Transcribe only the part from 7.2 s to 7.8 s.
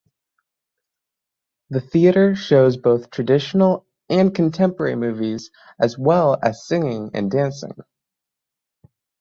dancing.